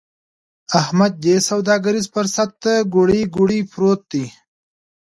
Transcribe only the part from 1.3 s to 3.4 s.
سوداګريز فرصت ته کوړۍ